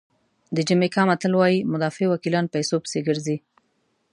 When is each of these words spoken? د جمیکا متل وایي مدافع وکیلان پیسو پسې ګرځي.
د 0.55 0.57
جمیکا 0.69 1.01
متل 1.09 1.33
وایي 1.35 1.59
مدافع 1.71 2.05
وکیلان 2.09 2.45
پیسو 2.53 2.75
پسې 2.83 2.99
ګرځي. 3.07 3.37